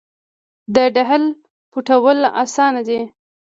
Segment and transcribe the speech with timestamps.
[0.75, 1.23] د ډهل
[1.71, 3.01] پټول اسانه دي.